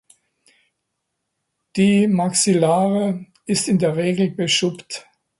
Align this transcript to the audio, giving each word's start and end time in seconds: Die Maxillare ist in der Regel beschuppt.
Die 1.75 2.07
Maxillare 2.07 3.27
ist 3.45 3.67
in 3.67 3.77
der 3.77 3.97
Regel 3.97 4.31
beschuppt. 4.31 5.05